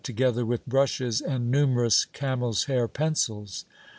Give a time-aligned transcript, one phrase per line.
[0.03, 3.65] together with brushes and numerous camel's hair pencils.